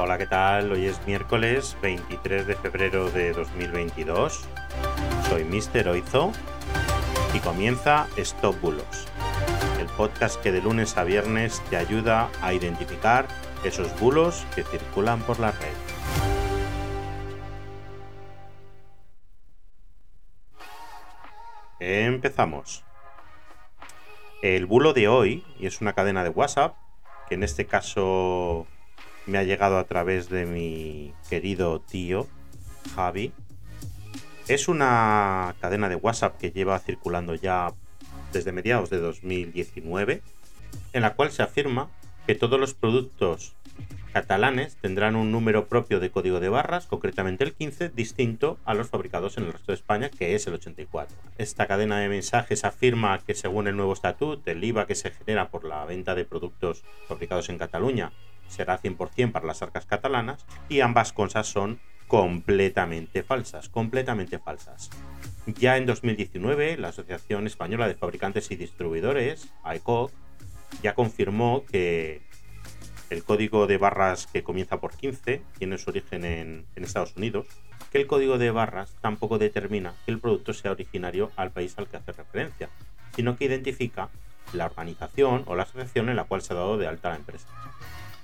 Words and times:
Hola, 0.00 0.16
¿qué 0.16 0.28
tal? 0.28 0.70
Hoy 0.70 0.86
es 0.86 1.04
miércoles 1.08 1.76
23 1.82 2.46
de 2.46 2.54
febrero 2.54 3.10
de 3.10 3.32
2022. 3.32 4.46
Soy 5.28 5.42
Mr. 5.42 5.88
Oizo 5.88 6.30
y 7.34 7.40
comienza 7.40 8.06
Stop 8.16 8.60
Bulos, 8.60 9.08
el 9.80 9.86
podcast 9.86 10.40
que 10.40 10.52
de 10.52 10.62
lunes 10.62 10.96
a 10.96 11.02
viernes 11.02 11.60
te 11.68 11.76
ayuda 11.76 12.30
a 12.40 12.52
identificar 12.52 13.26
esos 13.64 13.98
bulos 13.98 14.46
que 14.54 14.62
circulan 14.62 15.20
por 15.22 15.40
la 15.40 15.50
red. 15.50 15.74
Empezamos. 21.80 22.84
El 24.42 24.66
bulo 24.66 24.92
de 24.92 25.08
hoy, 25.08 25.44
y 25.58 25.66
es 25.66 25.80
una 25.80 25.92
cadena 25.94 26.22
de 26.22 26.30
WhatsApp, 26.30 26.76
que 27.28 27.34
en 27.34 27.42
este 27.42 27.66
caso 27.66 28.68
me 29.28 29.38
ha 29.38 29.44
llegado 29.44 29.78
a 29.78 29.84
través 29.84 30.28
de 30.30 30.46
mi 30.46 31.12
querido 31.28 31.80
tío, 31.80 32.26
Javi. 32.94 33.32
Es 34.48 34.68
una 34.68 35.54
cadena 35.60 35.90
de 35.90 35.96
WhatsApp 35.96 36.38
que 36.38 36.50
lleva 36.50 36.78
circulando 36.78 37.34
ya 37.34 37.74
desde 38.32 38.52
mediados 38.52 38.88
de 38.88 38.98
2019, 38.98 40.22
en 40.94 41.02
la 41.02 41.14
cual 41.14 41.30
se 41.30 41.42
afirma 41.42 41.90
que 42.26 42.34
todos 42.34 42.58
los 42.58 42.72
productos 42.72 43.54
catalanes 44.14 44.76
tendrán 44.76 45.16
un 45.16 45.30
número 45.30 45.68
propio 45.68 46.00
de 46.00 46.10
código 46.10 46.40
de 46.40 46.48
barras, 46.48 46.86
concretamente 46.86 47.44
el 47.44 47.52
15, 47.52 47.90
distinto 47.90 48.58
a 48.64 48.72
los 48.72 48.88
fabricados 48.88 49.36
en 49.36 49.44
el 49.44 49.52
resto 49.52 49.72
de 49.72 49.76
España, 49.76 50.08
que 50.08 50.34
es 50.34 50.46
el 50.46 50.54
84. 50.54 51.14
Esta 51.36 51.66
cadena 51.66 52.00
de 52.00 52.08
mensajes 52.08 52.64
afirma 52.64 53.18
que 53.18 53.34
según 53.34 53.68
el 53.68 53.76
nuevo 53.76 53.92
estatuto, 53.92 54.50
el 54.50 54.64
IVA 54.64 54.86
que 54.86 54.94
se 54.94 55.10
genera 55.10 55.50
por 55.50 55.64
la 55.64 55.84
venta 55.84 56.14
de 56.14 56.24
productos 56.24 56.82
fabricados 57.06 57.50
en 57.50 57.58
Cataluña 57.58 58.12
será 58.48 58.80
100% 58.80 59.32
para 59.32 59.46
las 59.46 59.62
arcas 59.62 59.86
catalanas 59.86 60.44
y 60.68 60.80
ambas 60.80 61.12
cosas 61.12 61.46
son 61.46 61.80
completamente 62.08 63.22
falsas, 63.22 63.68
completamente 63.68 64.38
falsas. 64.38 64.90
Ya 65.46 65.76
en 65.76 65.86
2019, 65.86 66.76
la 66.76 66.88
Asociación 66.88 67.46
Española 67.46 67.86
de 67.86 67.94
Fabricantes 67.94 68.50
y 68.50 68.56
Distribuidores, 68.56 69.48
AECOC, 69.62 70.10
ya 70.82 70.94
confirmó 70.94 71.64
que 71.70 72.22
el 73.10 73.24
código 73.24 73.66
de 73.66 73.78
barras 73.78 74.26
que 74.26 74.42
comienza 74.42 74.80
por 74.80 74.94
15 74.94 75.42
tiene 75.58 75.78
su 75.78 75.90
origen 75.90 76.24
en, 76.24 76.66
en, 76.76 76.84
Estados 76.84 77.16
Unidos, 77.16 77.46
que 77.90 77.98
el 77.98 78.06
código 78.06 78.36
de 78.36 78.50
barras 78.50 78.94
tampoco 79.00 79.38
determina 79.38 79.94
que 80.04 80.12
el 80.12 80.18
producto 80.18 80.52
sea 80.52 80.72
originario 80.72 81.30
al 81.36 81.50
país 81.50 81.74
al 81.78 81.88
que 81.88 81.96
hace 81.96 82.12
referencia, 82.12 82.68
sino 83.16 83.36
que 83.36 83.46
identifica 83.46 84.10
la 84.52 84.66
organización 84.66 85.44
o 85.46 85.56
la 85.56 85.62
asociación 85.64 86.08
en 86.08 86.16
la 86.16 86.24
cual 86.24 86.42
se 86.42 86.52
ha 86.52 86.56
dado 86.56 86.78
de 86.78 86.86
alta 86.86 87.10
la 87.10 87.16
empresa. 87.16 87.46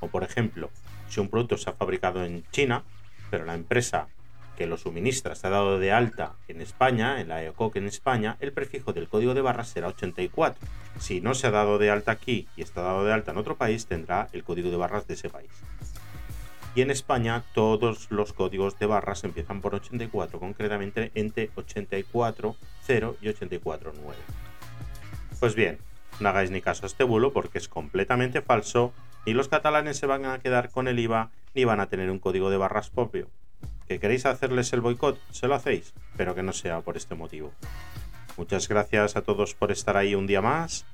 O 0.00 0.08
por 0.08 0.24
ejemplo, 0.24 0.70
si 1.08 1.20
un 1.20 1.28
producto 1.28 1.56
se 1.56 1.70
ha 1.70 1.74
fabricado 1.74 2.24
en 2.24 2.44
China, 2.50 2.84
pero 3.30 3.44
la 3.44 3.54
empresa 3.54 4.08
que 4.56 4.66
lo 4.66 4.76
suministra 4.76 5.34
se 5.34 5.46
ha 5.46 5.50
dado 5.50 5.78
de 5.78 5.90
alta 5.90 6.34
en 6.46 6.60
España, 6.60 7.20
en 7.20 7.28
la 7.28 7.42
EOCOC 7.42 7.76
en 7.76 7.86
España, 7.86 8.36
el 8.40 8.52
prefijo 8.52 8.92
del 8.92 9.08
código 9.08 9.32
de 9.32 9.40
barras 9.40 9.68
será 9.68 9.88
84. 9.88 10.68
Si 10.98 11.22
no 11.22 11.32
se 11.32 11.46
ha 11.46 11.50
dado 11.50 11.78
de 11.78 11.90
alta 11.90 12.12
aquí 12.12 12.46
y 12.56 12.62
está 12.62 12.82
dado 12.82 13.04
de 13.04 13.12
alta 13.12 13.30
en 13.30 13.38
otro 13.38 13.56
país, 13.56 13.86
tendrá 13.86 14.28
el 14.32 14.44
código 14.44 14.70
de 14.70 14.76
barras 14.76 15.06
de 15.06 15.14
ese 15.14 15.30
país. 15.30 15.50
Y 16.74 16.82
en 16.82 16.90
España 16.90 17.42
todos 17.54 18.10
los 18.10 18.32
códigos 18.32 18.78
de 18.78 18.86
barras 18.86 19.24
empiezan 19.24 19.60
por 19.60 19.74
84, 19.74 20.38
concretamente 20.38 21.10
entre 21.14 21.50
84.0 21.52 23.16
y 23.20 23.28
84.9. 23.28 23.92
Pues 25.40 25.54
bien, 25.54 25.78
no 26.20 26.28
hagáis 26.28 26.50
ni 26.50 26.60
caso 26.60 26.84
a 26.84 26.86
este 26.86 27.04
bulo 27.04 27.32
porque 27.32 27.56
es 27.56 27.68
completamente 27.68 28.42
falso 28.42 28.92
y 29.24 29.32
los 29.32 29.48
catalanes 29.48 29.98
se 29.98 30.06
van 30.06 30.24
a 30.24 30.38
quedar 30.38 30.70
con 30.70 30.88
el 30.88 30.98
IVA 30.98 31.30
ni 31.54 31.64
van 31.64 31.80
a 31.80 31.88
tener 31.88 32.10
un 32.10 32.18
código 32.18 32.50
de 32.50 32.56
barras 32.56 32.90
propio. 32.90 33.28
¿Que 33.86 33.98
queréis 33.98 34.26
hacerles 34.26 34.72
el 34.72 34.80
boicot? 34.80 35.18
Se 35.30 35.48
lo 35.48 35.54
hacéis, 35.54 35.94
pero 36.16 36.34
que 36.34 36.42
no 36.42 36.52
sea 36.52 36.80
por 36.80 36.96
este 36.96 37.14
motivo. 37.14 37.52
Muchas 38.36 38.68
gracias 38.68 39.16
a 39.16 39.22
todos 39.22 39.54
por 39.54 39.72
estar 39.72 39.96
ahí 39.96 40.14
un 40.14 40.26
día 40.26 40.40
más, 40.40 40.86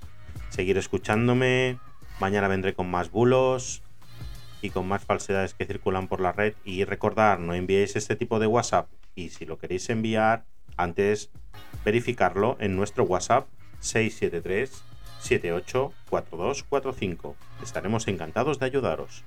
seguir 0.49 0.79
escuchándome. 0.79 1.79
Mañana 2.21 2.49
vendré 2.49 2.75
con 2.75 2.91
más 2.91 3.11
bulos 3.11 3.83
y 4.63 4.71
con 4.71 4.89
más 4.89 5.05
falsedades 5.05 5.55
que 5.55 5.67
circulan 5.67 6.09
por 6.09 6.21
la 6.21 6.33
red. 6.33 6.55
Y 6.65 6.85
recordar, 6.85 7.39
no 7.39 7.55
enviéis 7.55 7.97
este 7.97 8.17
tipo 8.17 8.39
de 8.39 8.47
WhatsApp. 8.47 8.89
Y 9.15 9.29
si 9.29 9.45
lo 9.45 9.59
queréis 9.59 9.89
enviar, 9.91 10.45
antes 10.77 11.31
verificarlo 11.85 12.57
en 12.61 12.77
nuestro 12.77 13.05
WhatsApp 13.05 13.47
673 13.81 14.83
784245. 15.29 17.37
Estaremos 17.63 18.09
encantados 18.09 18.59
de 18.59 18.67
ayudaros. 18.67 19.23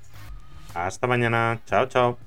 Hasta 0.74 1.08
mañana. 1.08 1.62
Chao, 1.66 1.86
chao. 1.88 2.18